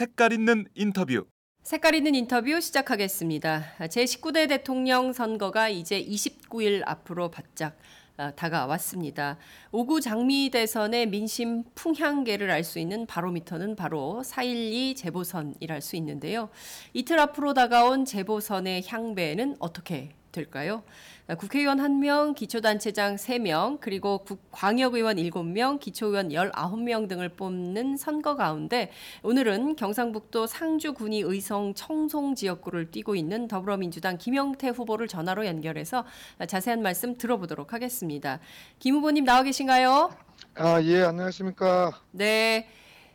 [0.00, 1.26] 색깔 있는 인터뷰
[1.62, 3.74] 색깔 있는 인터뷰 시작하겠습니다.
[3.80, 7.76] 제19대 대통령 선거가 이제 29일 앞으로 바짝
[8.16, 9.36] 아, 다가왔습니다.
[9.72, 16.48] 5구 장미 대선의 민심 풍향계를 알 수 있는 바로미터는 바로 4.12 재보선이랄 수 있는데요.
[16.94, 20.82] 이틀 앞으로 다가온 재보선의 향배는 어떻게 될까요?
[21.26, 28.90] 아, 국회의원 1명, 기초단체장 3명, 그리고 국, 광역의원 7명, 기초의원 19명 등을 뽑는 선거 가운데
[29.22, 36.04] 오늘은 경상북도 상주군이 의성 청송 지역구를 뛰고 있는 더불어민주당 김영태 후보를 전화로 연결해서
[36.46, 38.40] 자세한 말씀 들어보도록 하겠습니다.
[38.78, 40.10] 김 후보님 나와 계신가요?
[40.56, 42.00] 아, 예, 안녕하십니까.
[42.10, 42.66] 네.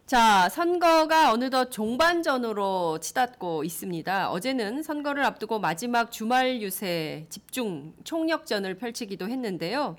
[0.06, 4.30] 자, 선거가 어느덧 종반전으로 치닫고 있습니다.
[4.30, 9.96] 어제는 선거를 앞두고 마지막 주말 유세 집중 총력전을 펼치기도 했는데요.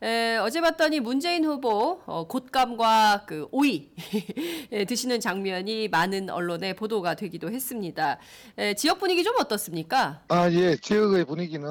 [0.00, 3.90] 에, 어제 봤더니 문재인 후보 어, 곶감과 그 오이
[4.70, 8.18] 예, 드시는 장면이 많은 언론에 보도가 되기도 했습니다.
[8.56, 10.22] 에, 지역 분위기 좀 어떻습니까?
[10.28, 11.68] 아, 예, 지역의 분위기는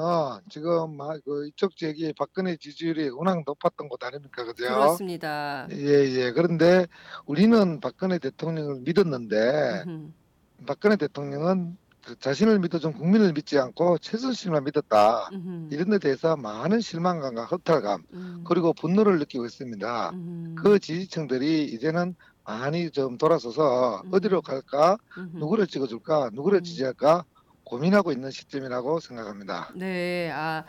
[0.50, 4.64] 지금 막그 이쪽 지역이 박근혜 지지율이 워낙 높았던 곳 아닙니까, 그죠?
[4.64, 5.66] 그렇습니다.
[5.72, 6.32] 예, 예.
[6.32, 6.86] 그런데
[7.24, 10.12] 우리는 박근혜 대통령을 믿었는데 음흠.
[10.66, 15.28] 박근혜 대통령은 그 자신을 믿어준 국민을 믿지 않고 최순실만 믿었다.
[15.30, 15.68] 음흠.
[15.70, 18.44] 이런 데 대해서 많은 실망감과 허탈감 음.
[18.46, 20.10] 그리고 분노를 느끼고 있습니다.
[20.14, 20.54] 음.
[20.58, 24.08] 그 지지층들이 이제는 많이 좀 돌아서서 음.
[24.10, 24.96] 어디로 갈까.
[25.34, 26.62] 누구를 찍어줄까, 누구를 음.
[26.62, 27.26] 지지할까
[27.68, 29.70] 고민하고 있는 시점이라고 생각합니다.
[29.74, 30.64] 네, 아,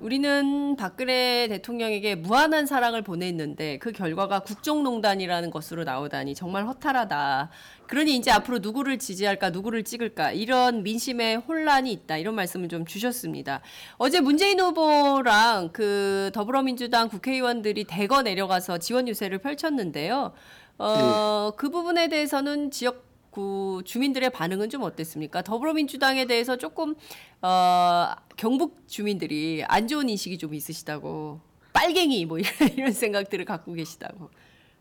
[0.00, 7.50] 우리는 박근혜 대통령에게 무한한 사랑을 보냈는데 그 결과가 국정농단이라는 것으로 나오다니 정말 허탈하다.
[7.86, 13.60] 그러니 이제 앞으로 누구를 지지할까, 누구를 찍을까 이런 민심의 혼란이 있다 이런 말씀을 좀 주셨습니다.
[13.96, 20.32] 어제 문재인 후보랑 그 더불어민주당 국회의원들이 대거 내려가서 지원 유세를 펼쳤는데요.
[20.78, 25.42] 어, 그 부분에 대해서는 지역 구 주민들의 반응은 좀 어땠습니까?
[25.42, 26.94] 더불어민주당에 대해서 조금
[27.42, 31.40] 어, 경북 주민들이 안 좋은 인식이 좀 있으시다고
[31.72, 34.30] 빨갱이 뭐 이런, 이런 생각들을 갖고 계시다고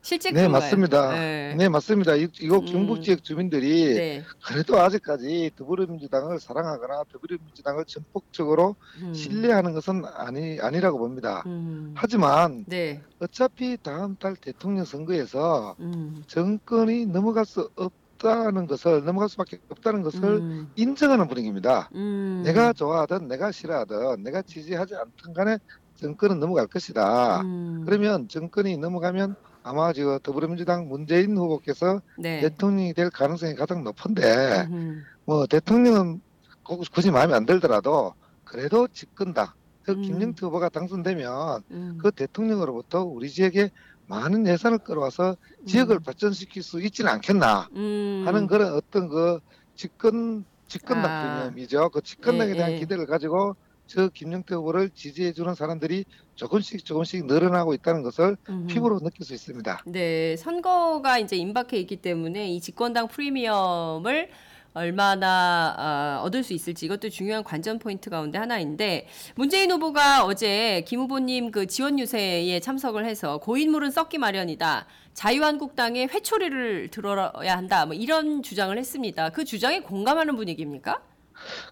[0.02, 0.62] 실제 네, 그런가요?
[0.62, 1.12] 맞습니다.
[1.12, 1.56] 네.
[1.56, 2.16] 네, 맞습니다.
[2.16, 2.66] 이- 이곳 음.
[2.66, 4.24] 경북 지역 주민들이 네.
[4.46, 9.14] 그래도 아직까지 더불어민주당을 사랑하거나 더불어민주당을 전폭적으로 음.
[9.14, 11.44] 신뢰하는 것은 아니 아니라고 봅니다.
[11.48, 11.94] 음.
[11.96, 13.02] 하지만 네.
[13.20, 16.24] 어차피 다음 달 대통령 선거에서 음.
[16.28, 20.72] 정권이 넘어갈 수 없 다는 것을 넘어갈 수밖에 없다는 것을 음.
[20.76, 21.90] 인정하는 분위기입니다.
[21.96, 22.44] 음.
[22.46, 25.58] 내가 좋아하든 내가 싫어하든 내가 지지하지 않든 간에
[25.96, 27.42] 정권은 넘어갈 것이다.
[27.42, 27.84] 음.
[27.86, 32.40] 그러면 정권이 넘어가면 아마 저 더불어민주당 문재인 후보께서 네.
[32.42, 35.04] 대통령이 될 가능성이 가장 높은데 음.
[35.26, 36.22] 뭐 대통령은
[36.64, 38.14] 꼭 굳이 마음에 안 들더라도
[38.44, 39.48] 그래도 집권당
[39.84, 40.02] 그 음.
[40.02, 41.98] 김영태 후보가 당선되면 음.
[42.02, 43.70] 그 대통령으로부터 우리 지역에
[44.10, 46.04] 많은 예산을 끌어와서 지역을 음.
[46.04, 48.24] 발전시킬 수 있지는 않겠나 음.
[48.26, 49.40] 하는 그런 어떤 그
[49.76, 51.22] 집권 집권당 아.
[51.22, 51.90] 프리미엄이죠.
[51.90, 52.80] 그 집권당에 예, 대한 예.
[52.80, 53.56] 기대를 가지고
[53.88, 56.06] 저 김영태 후보를 지지해 주는 사람들이
[56.36, 58.68] 조금씩 조금씩 늘어나고 있다는 것을 음.
[58.68, 59.84] 피부로 느낄 수 있습니다.
[59.86, 64.30] 네, 선거가 이제 임박해 있기 때문에 이 집권당 프리미엄을
[64.74, 71.02] 얼마나 아, 얻을 수 있을지 이것도 중요한 관전 포인트 가운데 하나인데 문재인 후보가 어제 김
[71.02, 74.86] 후보님 그 지원 유세에 참석을 해서 고인물은 썩기 마련이다.
[75.14, 77.86] 자유한국당의 회초리를 들어야 한다.
[77.86, 79.30] 뭐 이런 주장을 했습니다.
[79.30, 81.02] 그 주장에 공감하는 분위기입니까?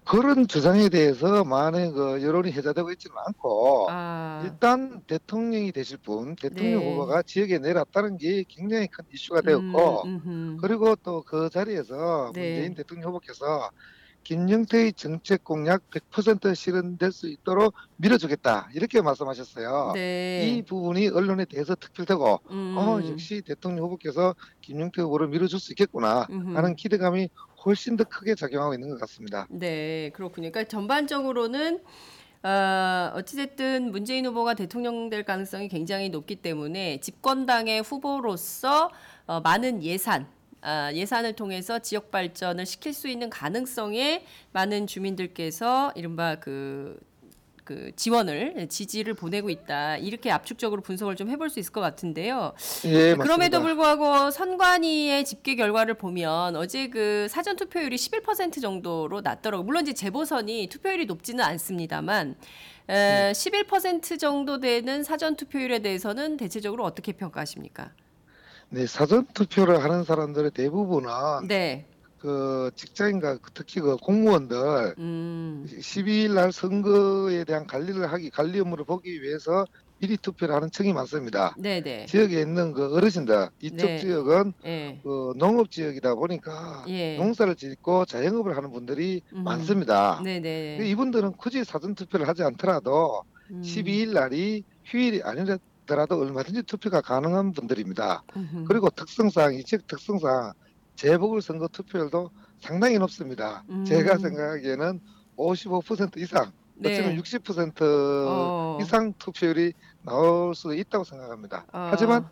[0.03, 6.79] 그런 주장에 대해서 많은 그 여론이 회자되고 있지는 않고 아, 일단 대통령이 되실 분, 대통령
[6.79, 6.85] 네.
[6.91, 10.57] 후보가 지역에 내렸다는 게 굉장히 큰 이슈가 되었고 음, 음흠.
[10.61, 12.53] 그리고 또 그 자리에서 네.
[12.53, 13.69] 문재인 대통령 후보께서
[14.23, 19.91] 김영태의 정책 공약 100% 실현될 수 있도록 밀어주겠다 이렇게 말씀하셨어요.
[19.93, 20.47] 네.
[20.49, 22.75] 이 부분이 언론에 대해서 특필되고 음.
[22.77, 26.57] 어 역시 대통령 후보께서 김영태 후보를 밀어줄 수 있겠구나 음흠.
[26.57, 27.29] 하는 기대감이
[27.65, 29.47] 훨씬 더 크게 작용하고 있는 것 같습니다.
[29.49, 30.51] 네, 그렇군요.
[30.51, 31.81] 그러니까 전반적으로는
[32.43, 38.91] 어, 어찌됐든 문재인 후보가 대통령 될 가능성이 굉장히 높기 때문에 집권당의 후보로서
[39.25, 40.27] 어, 많은 예산,
[40.61, 46.99] 아, 예산을 통해서 지역 발전을 시킬 수 있는 가능성에 많은 주민들께서 이른바 그
[47.67, 52.53] 그 지원을 지지를 보내고 있다 이렇게 압축적으로 분석을 좀 해볼 수 있을 것 같은데요.
[52.85, 53.23] 예, 맞습니다.
[53.23, 59.63] 그럼에도 불구하고 선관위의 집계 결과를 보면 어제 그 사전 투표율이 11% 정도로 낮더라고.
[59.63, 62.35] 요 물론 이제 재보선이 투표율이 높지는 않습니다만
[62.87, 67.91] 에, 11% 정도 되는 사전 투표율에 대해서는 대체적으로 어떻게 평가하십니까?
[68.69, 71.85] 네, 사전 투표를 하는 사람들의 대부분은 네.
[72.27, 75.65] 그 직장인과 특히 그 공무원들 음.
[75.65, 79.65] 12일 날 선거에 대한 관리를 하기 관리 업무를 보기 위해서
[79.99, 81.55] 미리 투표를 하는 층이 많습니다.
[81.57, 82.05] 네, 네.
[82.05, 83.97] 지역에 있는 그 어르신들 이쪽 네.
[83.99, 84.99] 지역은 예.
[85.03, 87.15] 그 농업 지역이다 보니까 예.
[87.15, 89.45] 농사를 짓고 자영업을 하는 분들이 음.
[89.45, 90.21] 많습니다.
[90.21, 90.79] 네, 네.
[90.85, 93.61] 이분들은 굳이 사전 투표를 하지 않더라도 음.
[93.61, 98.21] 12일 날이 휴일이 아니더라도 얼마든지 투표가 가능한 분들입니다.
[98.35, 98.65] 음흠.
[98.67, 100.51] 그리고 특성상 이 지역 특성상
[100.97, 103.63] 재보궐선거 투표율도 상당히 높습니다.
[103.69, 103.85] 음.
[103.85, 104.99] 제가 생각하기에는
[105.37, 106.99] 55% 이상, 네.
[106.99, 107.81] 어쩌면 60%
[108.27, 108.77] 어.
[108.81, 111.65] 이상 투표율이 나올 수 있다고 생각합니다.
[111.71, 111.87] 어.
[111.91, 112.27] 하지만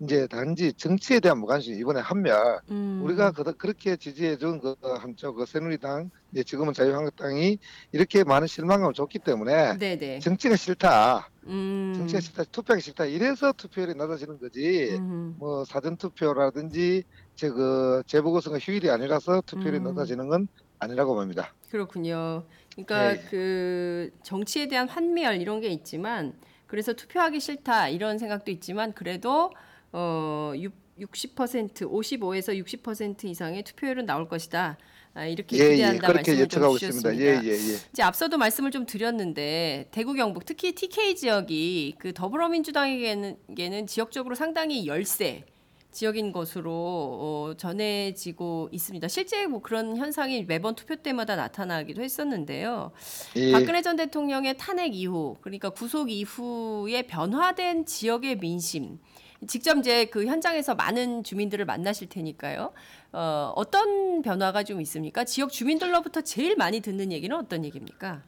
[0.00, 3.00] 이제 단지 정치에 대한 무관심 이번에 한멸 음.
[3.04, 7.58] 우리가 그, 그렇게 지지해준 그 한쪽 그 새누리당 이제 지금은 자유한국당이
[7.92, 10.18] 이렇게 많은 실망감을 줬기 때문에 네, 네.
[10.18, 11.92] 정치가 싫다, 음.
[11.96, 14.96] 정치가 싫다, 투표하기 싫다 이래서 투표율이 낮아지는 거지.
[14.98, 15.36] 음.
[15.38, 17.04] 뭐 사전 투표라든지
[17.36, 19.84] 제그 재보궐선거 휴일이 아니라서 투표율이 음.
[19.84, 20.48] 낮아지는 건
[20.80, 21.54] 아니라고 봅니다.
[21.70, 22.44] 그렇군요.
[22.72, 23.24] 그러니까 예, 예.
[23.30, 26.34] 그 정치에 대한 환멸 이런 게 있지만
[26.66, 29.50] 그래서 투표하기 싫다 이런 생각도 있지만 그래도
[29.96, 30.52] 어
[30.98, 34.76] 60% 55에서 60% 이상의 투표율은 나올 것이다.
[35.14, 36.74] 아, 이렇게 예, 예, 기대한다 그렇게 말씀을 좀 예측하고.
[36.76, 37.16] 있습니다.
[37.18, 37.78] 예, 예, 예.
[37.92, 44.88] 이제 앞서도 말씀을 좀 드렸는데 대구 경북 특히 TK 지역이 그 더불어민주당에게는 게는 지역적으로 상당히
[44.88, 45.44] 열세
[45.92, 49.06] 지역인 것으로 어, 전해지고 있습니다.
[49.06, 52.90] 실제 뭐 그런 현상이 매번 투표 때마다 나타나기도 했었는데요.
[53.36, 53.52] 예.
[53.52, 58.98] 박근혜 전 대통령의 탄핵 이후 그러니까 구속 이후에 변화된 지역의 민심
[59.46, 62.72] 직접 이제 그 현장에서 많은 주민들을 만나실 테니까요.
[63.12, 65.24] 어, 어떤 변화가 좀 있습니까?
[65.24, 68.22] 지역 주민들로부터 제일 많이 듣는 얘기는 어떤 얘기입니까?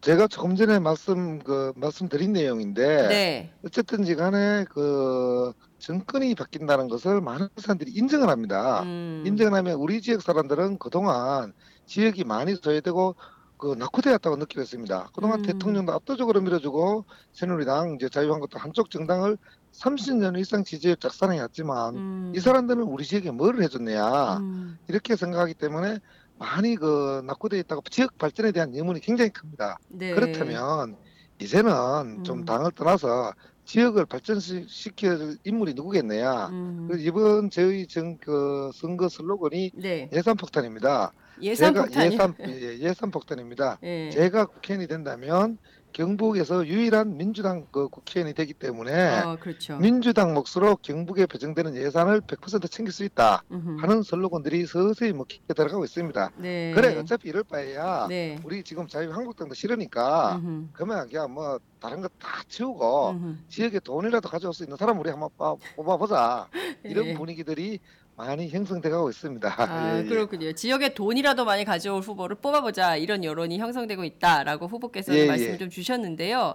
[0.00, 3.52] 제가 조금 전에 말씀 그 말씀드린 내용인데 네.
[3.64, 8.82] 어쨌든지 간에 그 정권이 바뀐다는 것을 많은 사람들이 인정을 합니다.
[8.82, 9.22] 음.
[9.26, 11.54] 인정을 하면 우리 지역 사람들은 그동안
[11.86, 13.14] 지역이 많이 소외되고
[13.56, 15.10] 그 낙후되었다고 느끼고 있습니다.
[15.14, 15.42] 그동안 음.
[15.42, 19.38] 대통령도 압도적으로 밀어주고 새누리당 이제 자유한국당 한쪽 정당을
[19.74, 22.32] 30년 이상 지지율 작산해왔지만 음.
[22.34, 24.78] 이 사람들은 우리 지역에 뭘 해줬냐 음.
[24.88, 25.98] 이렇게 생각하기 때문에
[26.38, 29.78] 많이 그 낙후되어 있다고 지역 발전에 대한 의문이 굉장히 큽니다.
[29.88, 30.14] 네.
[30.14, 30.96] 그렇다면
[31.40, 32.44] 이제는 좀 음.
[32.44, 33.32] 당을 떠나서
[33.64, 36.48] 지역을 발전시킬 인물이 누구겠느냐.
[36.48, 36.88] 음.
[36.90, 40.10] 그 이번 저희 정, 그 선거 슬로건이 네.
[40.12, 41.12] 예산 폭탄입니다.
[41.42, 43.78] 예산 제가 폭탄이 예산 예, 예산 폭탄입니다.
[43.82, 44.10] 예.
[44.10, 45.58] 제가 국회의원이 된다면
[45.94, 49.78] 경북에서 유일한 민주당 그 국회의원이 되기 때문에 어, 그렇죠.
[49.78, 53.80] 민주당 몫으로 경북에 배정되는 예산을 100% 챙길 수 있다 음흠.
[53.80, 56.32] 하는 슬로건들이 서서히 먹히게 들어가고 있습니다.
[56.38, 56.72] 네.
[56.74, 58.38] 그래 어차피 이럴 바에야 네.
[58.44, 60.68] 우리 지금 자유한국당도 싫으니까 음흠.
[60.72, 63.36] 그러면 그냥 뭐 다른 거 다 치우고 음흠.
[63.50, 66.48] 지역에 돈이라도 가져올 수 있는 사람 우리 한번 뽑아- 뽑아보자
[66.82, 67.14] 이런 예.
[67.14, 67.78] 분위기들이
[68.16, 69.54] 많이 형성돼가고 있습니다.
[69.58, 70.04] 아, 예, 예.
[70.04, 70.52] 그렇군요.
[70.54, 75.58] 지역에 돈이라도 많이 가져올 후보를 뽑아보자 이런 여론이 형성되고 있다라고 후보께서는 예, 말씀을 예.
[75.58, 76.54] 좀 주셨는데요.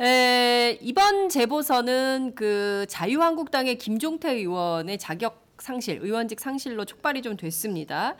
[0.00, 8.16] 에, 이번 재보선은 그 자유한국당의 김종태 의원의 자격 상실, 의원직 상실로 촉발이 좀 됐습니다.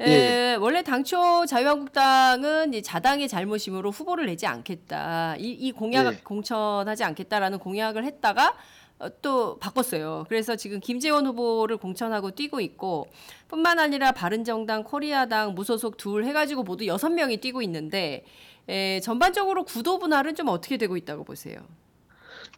[0.00, 5.36] 에, 원래 당초 자유한국당은 이 자당의 잘못임으로 후보를 내지 않겠다.
[5.38, 6.16] 이, 이 공약 예.
[6.22, 8.56] 공천하지 않겠다라는 공약을 했다가
[9.00, 10.26] 어, 또 바꿨어요.
[10.28, 13.08] 그래서 지금 김재원 후보를 공천하고 뛰고 있고
[13.48, 18.24] 뿐만 아니라 바른정당, 코리아당, 무소속 둘 해가지고 모두 여섯 명이 뛰고 있는데
[18.68, 21.58] 에, 전반적으로 구도 분할은 좀 어떻게 되고 있다고 보세요?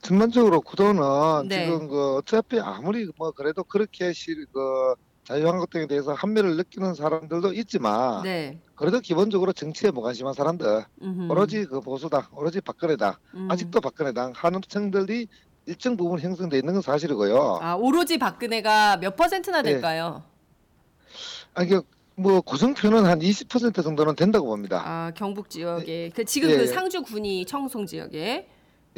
[0.03, 1.67] 전반적으로 구도는 네.
[1.67, 4.95] 지금 그 어차피 아무리 뭐 그래도 그렇게 실, 그
[5.31, 8.59] 자유한국당에 대해서 한멸을 느끼는 사람들도 있지만 네.
[8.75, 11.31] 그래도 기본적으로 정치에 무관심한 사람들 음흠.
[11.31, 13.49] 오로지 그 보수당 오로지 박근혜당 음.
[13.49, 15.29] 아직도 박근혜당 하는 층들이
[15.67, 17.61] 일정 부분 형성돼 있는 건 사실이고요.
[17.63, 19.63] 아 오로지 박근혜가 몇 퍼센트나 예.
[19.63, 20.25] 될까요?
[21.55, 21.81] 아, 이게
[22.17, 24.83] 뭐 고정표는 한 20% 정도는 된다고 봅니다.
[24.85, 26.57] 아 경북 지역에 그 지금 예.
[26.57, 28.49] 그 상주 군이 청송 지역에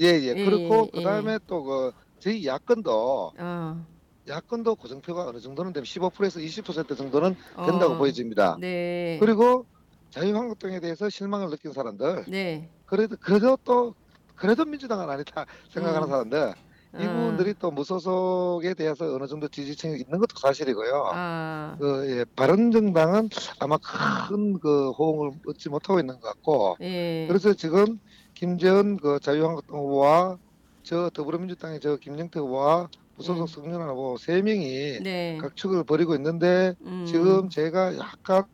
[0.01, 0.35] 예, 예.
[0.35, 0.99] 예, 그렇고 예.
[0.99, 3.87] 그다음에 또 그 저희 야권도 어,
[4.29, 8.57] 야권도 고정표가 어느 정도는 되면 15%에서 20% 정도는 된다고 어, 보여집니다.
[8.61, 9.19] 네.
[9.21, 9.67] 그리고
[10.11, 12.71] 자유한국당에 대해서 실망을 느낀 사람들, 네.
[12.87, 13.95] 그래도 그래도 또
[14.35, 16.11] 그래도 민주당은 아니다 생각하는 음.
[16.11, 16.55] 사람들
[16.95, 17.01] 음.
[17.01, 21.11] 이분들이 또 무소속에 대해서 어느 정도 지지층이 있는 것도 사실이고요.
[21.15, 27.27] 아, 그 예, 바른정당은 아마 큰 그 호응을 얻지 못하고 있는 것 같고 예.
[27.29, 27.99] 그래서 지금
[28.35, 30.39] 김재현 그 자유한국당 후보와
[30.83, 33.47] 저 더불어민주당의 저 김영태 후보와 무소속 음.
[33.47, 35.39] 성년환 후보 세 명이 네.
[35.41, 38.45] 각축을 벌이고 있는데 음, 지금 제가 약간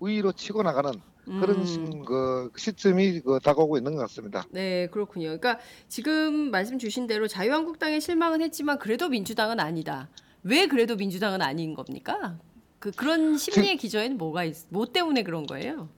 [0.00, 0.92] 위로 치고 나가는
[1.24, 1.64] 그런 음.
[1.64, 4.44] 시, 그 시점이 그 다가오고 있는 것 같습니다.
[4.50, 5.38] 네, 그렇군요.
[5.38, 10.08] 그러니까 지금 말씀 주신 대로 자유한국당에 실망은 했지만 그래도 민주당은 아니다.
[10.42, 12.38] 왜 그래도 민주당은 아닌 겁니까?
[12.78, 15.88] 그 그런 심리의 기저에는 뭐가 있, 뭐 때문에 그런 거예요?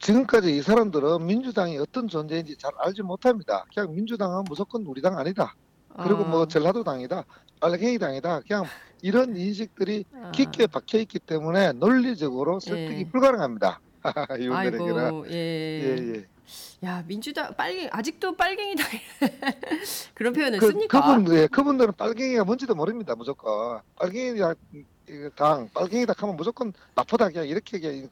[0.00, 3.64] 지금까지 이 사람들은 민주당이 어떤 존재인지 잘 알지 못합니다.
[3.72, 5.54] 그냥 민주당은 무조건 우리 당 아니다.
[6.02, 7.24] 그리고 아, 뭐 전라도 당이다,
[7.60, 8.40] 빨갱이 당이다.
[8.46, 8.64] 그냥
[9.02, 13.08] 이런 인식들이 아, 깊게 박혀 있기 때문에 논리적으로 설득이 예.
[13.08, 13.80] 불가능합니다.
[14.38, 15.34] 이분들에게는 아이고, 예.
[15.34, 16.26] 예, 예.
[16.84, 18.86] 야, 민주당 빨갱 아직도 빨갱이당
[20.14, 21.16] 그런 표현을 그, 씁니까?
[21.16, 23.14] 그분, 예, 그분들은 빨갱이가 뭔지도 모릅니다.
[23.14, 24.54] 무조건 빨갱이 당,
[25.08, 28.08] 이거 당, 빨갱이다 하면 무조건 나쁘다 그냥 이렇게 그냥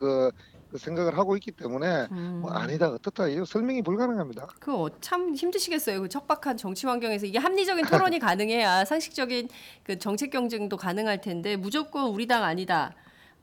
[0.77, 4.47] 그, 그 생각을 하고 있기 때문에 음, 뭐 아니다 어떻다 이거 설명이 불가능합니다.
[4.61, 6.03] 그참 힘드시겠어요.
[6.03, 9.49] 그 척박한 정치 환경에서 이게 합리적인 토론이 가능해야 상식적인
[9.83, 12.95] 그 정책 경쟁도 가능할 텐데 무조건 우리 당 아니다.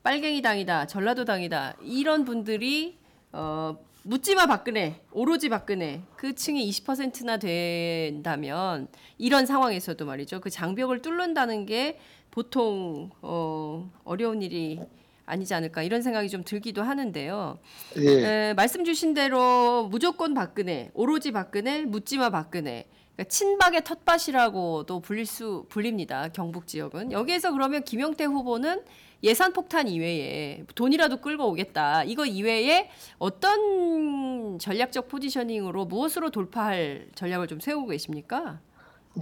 [0.02, 0.86] 빨갱이 당이다.
[0.86, 1.76] 전라도 당이다.
[1.82, 2.98] 이런 분들이
[3.32, 10.40] 어 묻지마 박근혜, 오로지 박근혜 그 층이 20%나 된다면 이런 상황에서도 말이죠.
[10.40, 11.98] 그 장벽을 뚫는다는 게
[12.30, 14.80] 보통 어 어려운 일이
[15.26, 17.58] 아니지 않을까 이런 생각이 좀 들기도 하는데요.
[17.98, 22.86] 예, 에, 말씀 주신 대로 무조건 박근혜, 오로지 박근혜, 묻지마 박근혜.
[23.14, 26.28] 그러니까 친박의 텃밭이라고도 불릴 수 불립니다.
[26.28, 28.82] 경북 지역은 여기에서 그러면 김영태 후보는
[29.22, 32.04] 예산 폭탄 이외에 돈이라도 끌고 오겠다.
[32.04, 38.60] 이거 이외에 어떤 전략적 포지셔닝으로 무엇으로 돌파할 전략을 좀 세우고 계십니까?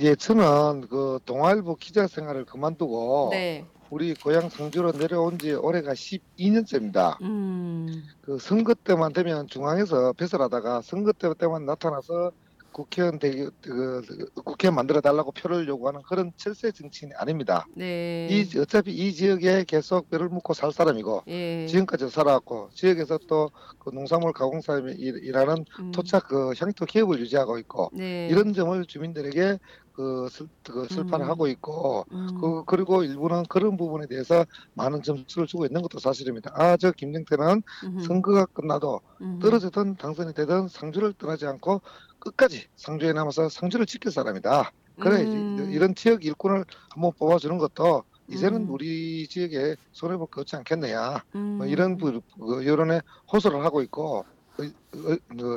[0.01, 3.65] 예, 저는 그 동아일보 기자 생활을 그만두고 네.
[3.93, 7.21] 우리 고향 상주로 내려온 지 올해가 12년째입니다.
[7.21, 8.03] 음.
[8.23, 12.33] 그 선거 때만 되면 중앙에서 배설하다가 선거 때- 때만 나타나서
[12.73, 17.67] 국회의원 되기 그, 그 국회의원 만들어 달라고 표를 요구하는 그런 철새 정치인이 아닙니다.
[17.77, 18.29] 네.
[18.31, 21.67] 이 어차피 이 지역에 계속 뼈를 묻고 살 사람이고 예.
[21.67, 25.91] 지금까지 살아왔고 지역에서 또 그 농산물 가공사에 일- 일하는 음.
[25.91, 28.29] 토착 그 향토 기업을 유지하고 있고 네.
[28.31, 29.59] 이런 점을 주민들에게
[29.93, 31.31] 그, 슬, 그 설파를 음.
[31.31, 32.41] 하고 있고 음.
[32.41, 34.45] 그, 그리고 일부는 그런 부분에 대해서
[34.75, 36.51] 많은 점수를 주고 있는 것도 사실입니다.
[36.55, 38.03] 아, 저 김정태는 음흠.
[38.03, 39.39] 선거가 끝나도 음흠.
[39.41, 41.83] 떨어지든 당선이 되든 상주를 떠나지 않고
[42.19, 44.73] 끝까지 상주에 남아서 상주를 지킬 사람이다.
[45.01, 45.67] 그래 음.
[45.71, 48.71] 이- 이런 지역 일꾼을 한번 뽑아주는 것도 이제는 음.
[48.71, 51.69] 우리 지역에 손해볼 거 없지 않겠느냐 뭐 음.
[51.69, 53.01] 이런 부, 그 여론에
[53.33, 54.25] 호소를 하고 있고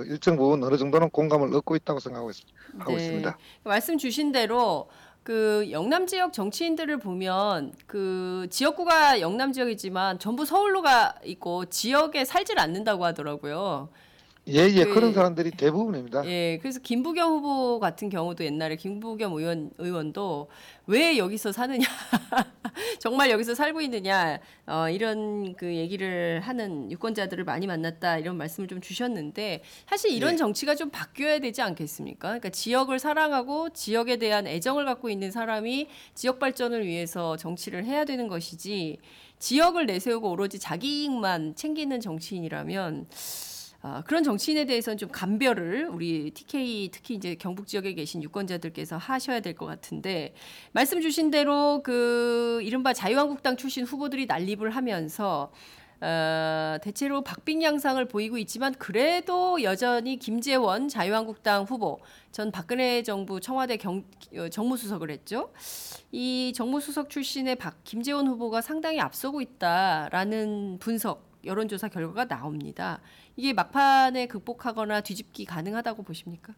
[0.07, 2.31] 일정 부분 어느 정도는 공감을 얻고 있다고 생각하고
[2.87, 2.95] 네.
[2.95, 3.37] 있습니다.
[3.63, 4.89] 말씀 주신 대로
[5.23, 12.59] 그 영남 지역 정치인들을 보면 그 지역구가 영남 지역이지만 전부 서울로 가 있고 지역에 살질
[12.59, 13.89] 않는다고 하더라고요.
[14.47, 16.23] 예예 그- 그런 사람들이 대부분입니다.
[16.27, 20.49] 예, 그래서 김부겸 후보 같은 경우도 옛날에 김부겸 의원 의원도
[20.85, 21.87] 왜 여기서 사느냐,
[22.99, 28.81] 정말 여기서 살고 있느냐, 어, 이런 그 얘기를 하는 유권자들을 많이 만났다 이런 말씀을 좀
[28.81, 30.37] 주셨는데 사실 이런 네.
[30.37, 32.27] 정치가 좀 바뀌어야 되지 않겠습니까?
[32.27, 38.27] 그러니까 지역을 사랑하고 지역에 대한 애정을 갖고 있는 사람이 지역 발전을 위해서 정치를 해야 되는
[38.27, 38.99] 것이지
[39.39, 43.07] 지역을 내세우고 오로지 자기 이익만 챙기는 정치인이라면.
[43.87, 49.41] 아, 그런 정치인에 대해서는 좀 감별을 우리 TK 특히 이제 경북 지역에 계신 유권자들께서 하셔야
[49.41, 50.33] 될 것 같은데
[50.71, 55.51] 말씀 주신 대로 그 이른바 자유한국당 출신 후보들이 난립을 하면서
[56.01, 61.99] 어, 대체로 박빙 양상을 보이고 있지만 그래도 여전히 김재원 자유한국당 후보
[62.31, 64.03] 전 박근혜 정부 청와대 경,
[64.35, 65.51] 어, 정무수석을 했죠.
[66.11, 72.99] 이 정무수석 출신의 박 김재원 후보가 상당히 앞서고 있다라는 분석 여론조사 결과가 나옵니다.
[73.35, 76.53] 이게 막판에 극복하거나 뒤집기 가능하다고 보십니까?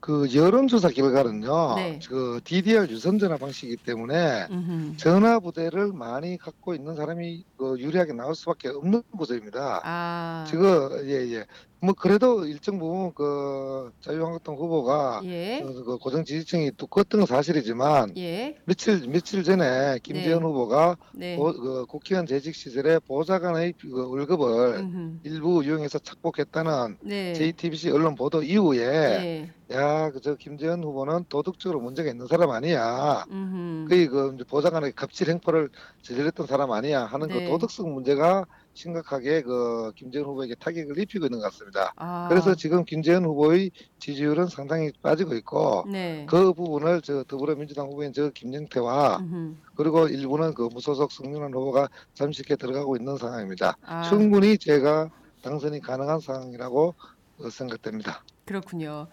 [0.00, 1.74] 그 여론조사 결과는요.
[1.76, 1.98] 네.
[2.08, 4.96] 그 DDR 유선 전화 방식이기 때문에 음흠.
[4.96, 9.80] 전화 부대를 많이 갖고 있는 사람이 그 유리하게 나올 수밖에 없는 구조입니다.
[9.84, 11.44] 아, 지금 예예.
[11.80, 18.16] 뭐 그래도 일정 부분 그 자유한국당 후보가 예, 그, 그 고정 지지층이 두껍던 건 사실이지만
[18.16, 20.44] 예, 며칠 며칠 전에 김재현 네.
[20.46, 21.36] 후보가 네.
[21.36, 25.18] 보- 그 국회의원 재직 시절에 보좌관의 그 월급을 음흠.
[25.24, 27.34] 일부 이용해서 착복했다는 네.
[27.34, 29.52] JTBC 언론 보도 이후에 예.
[29.76, 33.24] 야, 그 저 김재현 후보는 도덕적으로 문제가 있는 사람 아니야.
[33.30, 33.86] 음흠.
[33.88, 35.68] 거의 그 이제 보좌관의 갑질 행포를
[36.02, 37.34] 저질렀던 사람 아니야 하는 네.
[37.44, 41.92] 그 도덕성 문제가 심각하게 그 김재현 후보에게 타격을 입히고 있는 것 같습니다.
[41.96, 46.26] 아, 그래서 지금 김재현 후보의 지지율은 상당히 빠지고 있고 네.
[46.28, 49.54] 그 부분을 저 더불어민주당 후보인 저 김영태와 음흠.
[49.74, 53.76] 그리고 일부는 그 무소속 성윤환 후보가 잠식해 들어가고 있는 상황입니다.
[53.82, 55.10] 아, 충분히 제가
[55.42, 56.94] 당선이 가능한 상황이라고
[57.38, 58.22] 어, 생각됩니다.
[58.44, 59.08] 그렇군요.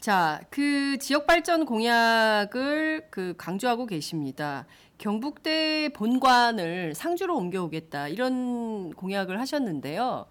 [0.00, 4.66] 자, 그 지역 발전 공약을 그 강조하고 계십니다.
[5.02, 10.26] 경북대 본관을 상주로 옮겨오겠다 이런 공약을 하셨는데요.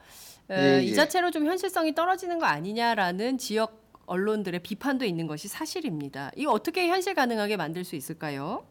[0.50, 0.94] 에, 예, 이 예.
[0.94, 6.32] 자체로 좀 현실성이 떨어지는 거 아니냐라는 지역 언론들의 비판도 있는 것이 사실입니다.
[6.38, 8.64] 이거 어떻게 현실 가능하게 만들 수 있을까요?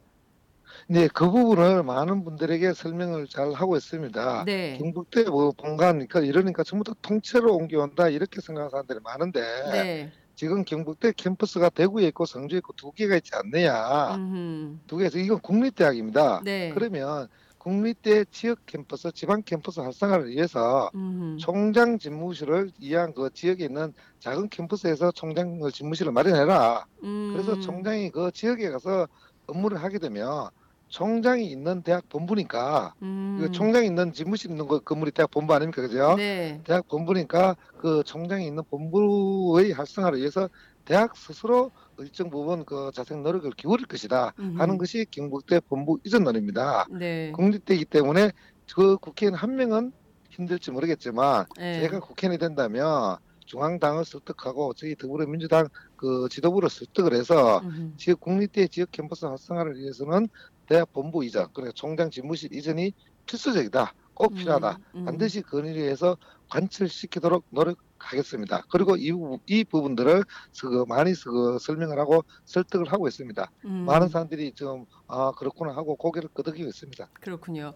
[0.87, 4.45] 네, 그 부분을 많은 분들에게 설명을 잘 하고 있습니다.
[4.45, 4.79] 네.
[4.79, 9.41] 경북대 뭐 본가니까 이러니까 전부 다 통째로 옮겨온다 이렇게 생각하는 사람들이 많은데
[9.71, 10.11] 네.
[10.41, 14.79] 지금 경북대 캠퍼스가 대구에 있고 성주에 있고 두 개가 있지 않느냐 음흠.
[14.87, 16.41] 두 개에서 이건 국립대학입니다.
[16.43, 16.71] 네.
[16.73, 17.27] 그러면
[17.59, 21.37] 국립대 지역 캠퍼스 지방 캠퍼스 활성화를 위해서 음흠.
[21.37, 26.85] 총장 집무실을 이한 그 지역에 있는 작은 캠퍼스에서 총장 그 집무실을 마련해라.
[26.99, 27.61] 그래서 음.
[27.61, 29.07] 총장이 그 지역에 가서
[29.45, 30.49] 업무를 하게 되면
[30.91, 33.37] 총장이 있는 대학 본부니까 음.
[33.39, 36.15] 그 총장이 있는 집무실 있는 거 건물이 대학 본부 아닙니까 그죠?
[36.17, 36.61] 네.
[36.65, 40.49] 대학 본부니까 그 총장이 있는 본부의 활성화를 위해서
[40.83, 44.61] 대학 스스로 일정 부분 그 자생 노력을 기울일 것이다 음흠.
[44.61, 46.87] 하는 것이 경북대 본부 이전론입니다.
[46.91, 47.31] 네.
[47.31, 48.31] 국립대이기 때문에
[48.75, 49.93] 그 국회의원 한 명은
[50.29, 51.79] 힘들지 모르겠지만 네.
[51.79, 57.97] 제가 국회의원이 된다면 중앙당을 설득하고 저희 더불어민주당 그 지도부를 설득을 해서 음흠.
[57.97, 60.27] 지역 국립대 지역 캠퍼스 활성화를 위해서는
[60.67, 62.93] 대학 본부 이전, 그러니까 총장 집무실 이전이
[63.25, 64.77] 필수적이다, 꼭 필요하다.
[64.95, 65.05] 음, 음.
[65.05, 66.17] 반드시 건의해서
[66.49, 68.63] 관철시키도록 노력 하겠습니다.
[68.71, 70.23] 그리고 이, 부- 이 부분들을
[70.61, 73.51] 그 많이 그 설명을 하고 설득을 하고 있습니다.
[73.65, 73.71] 음.
[73.87, 77.09] 많은 사람들이 좀 아 그렇구나 하고 고개를 끄덕이고 있습니다.
[77.19, 77.73] 그렇군요.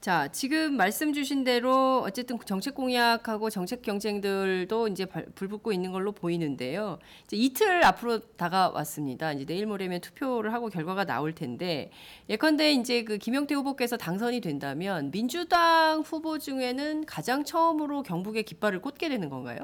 [0.00, 6.10] 자, 지금 말씀 주신 대로 어쨌든 정책 공약하고 정책 경쟁들도 이제 발- 불붙고 있는 걸로
[6.10, 6.98] 보이는데요.
[7.24, 9.32] 이제 이틀 앞으로 다가왔습니다.
[9.34, 11.92] 이제 내일 모레면 투표를 하고 결과가 나올 텐데
[12.28, 19.08] 예컨대 이제 그 김영태 후보께서 당선이 된다면 민주당 후보 중에는 가장 처음으로 경북의 깃발을 꽂게
[19.08, 19.61] 되는 건가요?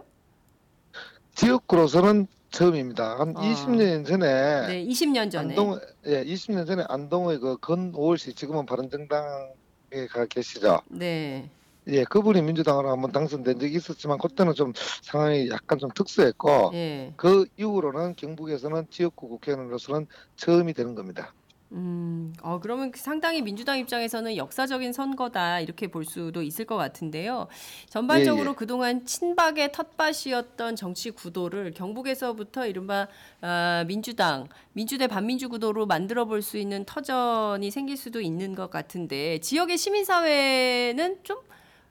[1.39, 3.21] 지역구로서는 처음입니다.
[3.21, 3.41] 한 아.
[3.41, 5.51] 20년 전에 네, 20년 전에.
[5.51, 10.81] 안동 예 20년 전에 안동의 그 건오월씨 지금은 바른정당에 가 계시죠.
[10.89, 11.49] 네.
[11.87, 17.13] 예 그분이 민주당으로 한번 당선된 적이 있었지만 그때는 좀 상황이 약간 좀 특수했고 예.
[17.17, 21.33] 그 이후로는 경북에서는 지역구 국회의원으로서는 처음이 되는 겁니다.
[21.73, 27.47] 음, 어, 그러면 상당히 민주당 입장에서는 역사적인 선거다 이렇게 볼 수도 있을 것 같은데요.
[27.91, 28.55] 전반적으로 예, 예.
[28.55, 33.07] 그동안 친박의 텃밭이었던 정치 구도를 경북에서부터 이른바
[33.43, 39.39] 아, 민주당, 민주대 반민주 구도로 만들어 볼 수 있는 터전이 생길 수도 있는 것 같은데
[39.41, 41.37] 지역의 시민사회는 좀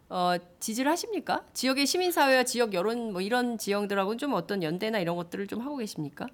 [0.09, 1.43] 어, 지지를 하십니까?
[1.53, 6.27] 지역의 시민사회와 지역 여론 뭐 이런 지형들하고는 좀 어떤 연대나 이런 것들을 좀 하고 계십니까?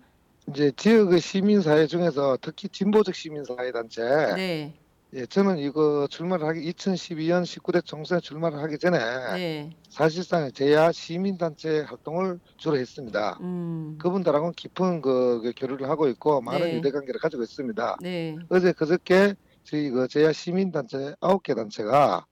[0.49, 4.01] 이제 지역의 시민사회 중에서 특히 진보적 시민사회 단체
[4.36, 4.73] 네,
[5.13, 8.97] 예 저는 이거 출마를 하기 2012년 19대 총선에 출마를 하기 전에
[9.36, 13.38] 네, 사실상 제야 시민단체 활동을 주로 했습니다.
[13.41, 16.77] 음, 그분들하고는 깊은 그, 그 교류를 하고 있고 많은 네.
[16.77, 17.97] 유대관계를 가지고 있습니다.
[18.01, 18.36] 네.
[18.49, 22.25] 어제 그저께 저희 그 제야 시민단체 아홉 개 단체가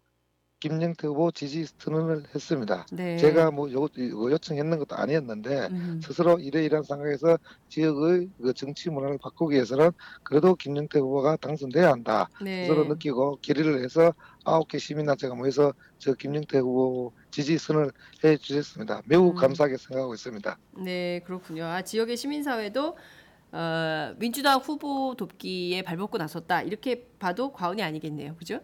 [0.65, 2.85] 김영태 후보 지지 선언을 했습니다.
[2.91, 3.17] 네.
[3.17, 7.37] 제가 뭐 요, 요- 요청했는 것도 아니었는데 음, 스스로 이러이러한 상황에서
[7.69, 9.89] 지역의 그 정치 문화를 바꾸기 위해서는
[10.21, 12.29] 그래도 김영태 후보가 당선돼야 한다.
[12.41, 12.67] 네.
[12.67, 14.13] 스스로 느끼고 결의를 해서
[14.45, 17.91] 아홉 개 시민단체가 모여서 저 김영태 후보 지지 선을
[18.23, 19.01] 해 주셨습니다.
[19.05, 19.35] 매우 음.
[19.35, 20.57] 감사하게 생각하고 있습니다.
[20.77, 21.65] 네, 그렇군요.
[21.65, 22.95] 아, 지역의 시민사회도
[23.53, 26.61] 어, 민주당 후보 돕기에 발벗고 나섰다.
[26.61, 28.35] 이렇게 봐도 과언이 아니겠네요.
[28.35, 28.59] 그죠?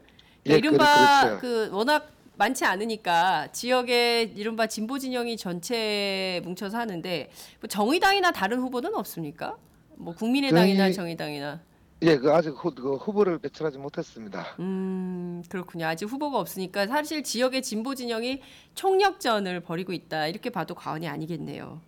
[0.47, 1.39] 예, 그러니까 이른바 그렇죠.
[1.41, 7.29] 그 워낙 많지 않으니까 지역의 이른바 진보 진영이 전체 뭉쳐서 하는데
[7.60, 9.57] 뭐 정의당이나 다른 후보는 없습니까?
[9.95, 11.60] 뭐 국민의당이나 정의- 정의당이나
[12.03, 14.55] 예, 그 아직 후, 그 후보를 배출하지 못했습니다.
[14.60, 15.88] 음 그렇군요.
[15.88, 18.41] 아직 후보가 없으니까 사실 지역의 진보 진영이
[18.75, 20.27] 총력전을 벌이고 있다.
[20.27, 21.81] 이렇게 봐도 과언이 아니겠네요.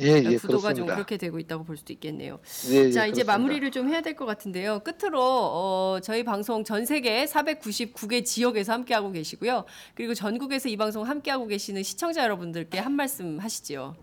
[0.00, 0.94] 예, 예, 구도가 좀 그렇습니다.
[0.94, 2.38] 그렇게 되고 있다고 볼 수도 있겠네요.
[2.70, 3.32] 예, 예, 자, 이제 그렇습니다.
[3.38, 4.80] 마무리를 좀 해야 될 것 같은데요.
[4.80, 9.64] 끝으로 어, 저희 방송 전 세계 499개 지역에서 함께하고 계시고요.
[9.94, 13.94] 그리고 전국에서 이 방송 함께하고 계시는 시청자 여러분들께 한 말씀 하시죠.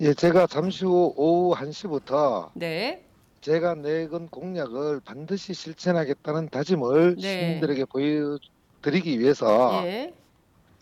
[0.00, 3.04] 예, 제가 잠시 후 오후 1시부터 네.
[3.40, 7.22] 제가 내건 공약을 반드시 실천하겠다는 다짐을 네.
[7.22, 10.12] 시민들에게 보여드리기 위해서 예.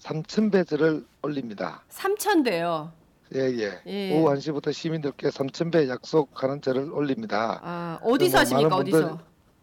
[0.01, 1.83] 3,000배제를 올립니다.
[1.91, 2.91] 3,000배요.
[3.35, 3.81] 예, 예.
[3.87, 4.13] 예.
[4.17, 7.61] 오후 1시부터 시민들께 3,000배 약속하는 절을 올립니다.
[7.63, 8.69] 아, 어디서 뭐 하십니까?
[8.69, 9.19] 많은 분들- 어디서?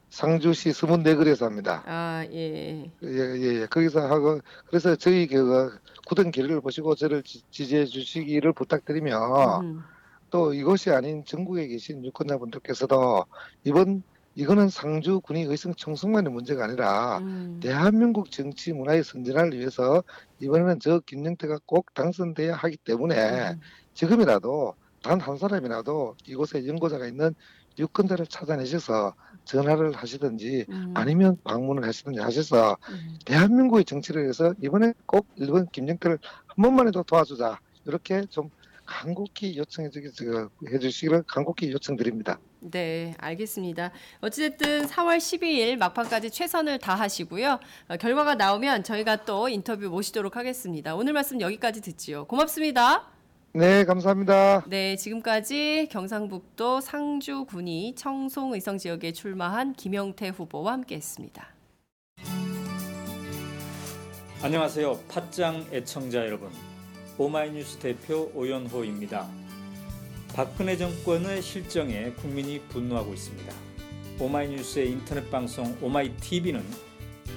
[0.09, 1.83] 상주시 서문내거리에서 합니다.
[1.85, 2.83] 아, 예.
[2.83, 3.65] 예, 예, 예.
[3.67, 5.71] 거기서 하고 그래서 저희 그
[6.05, 9.81] 굳은 길을 보시고 저를 지- 지지해 주시기를 부탁드리며 음.
[10.29, 13.25] 또 이것이 아닌 전국에 계신 유권자분들께서도
[13.63, 14.03] 이번
[14.35, 17.59] 이거는 상주군이 의성 청송만의 문제가 아니라 음.
[17.61, 20.03] 대한민국 정치 문화의 선진화를 위해서
[20.39, 23.59] 이번에는 저 김영태가 꼭 당선돼야 하기 때문에 음.
[23.93, 27.33] 지금이라도 단 한 사람이라도 이곳에 연고자가 있는
[27.79, 29.13] 유권자를 찾아내셔서
[29.45, 30.93] 전화를 하시든지 음.
[30.95, 33.17] 아니면 방문을 하시든지 하셔서 음.
[33.25, 38.49] 대한민국의 정치를 위해서 이번에 꼭 일본 김영태를 한 번만이라도 도와주자 이렇게 좀
[38.91, 40.09] 간곡히 요청해 주기
[40.71, 42.39] 해주시기를 간곡히 요청드립니다.
[42.59, 43.91] 네, 알겠습니다.
[44.19, 47.59] 어찌됐든 4월 12일 막판까지 최선을 다하시고요.
[47.87, 50.93] 어, 결과가 나오면 저희가 또 인터뷰 모시도록 하겠습니다.
[50.95, 52.25] 오늘 말씀 여기까지 듣지요.
[52.25, 53.07] 고맙습니다.
[53.53, 54.65] 네, 감사합니다.
[54.67, 61.47] 네, 지금까지 경상북도 상주군이 청송 의성 지역에 출마한 김영태 후보와 함께했습니다.
[64.43, 64.99] 안녕하세요.
[65.07, 66.70] 팟짱 애청자 여러분.
[67.23, 69.29] 오마이뉴스 대표 오연호입니다.
[70.33, 73.53] 박근혜 정권의 실정에 국민이 분노하고 있습니다.
[74.19, 76.65] 오마이뉴스의 인터넷 방송 오마이TV는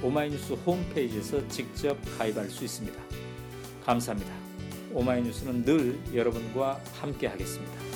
[0.00, 3.02] 오마이뉴스 홈페이지에서 직접 가입할 수 있습니다.
[3.84, 4.32] 감사합니다.
[4.94, 7.95] 오마이뉴스는 늘 여러분과 함께 하겠습니다.